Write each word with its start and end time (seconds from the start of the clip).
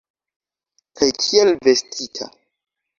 Kaj 1.01 1.11
kiel 1.21 1.55
vestita! 1.69 2.35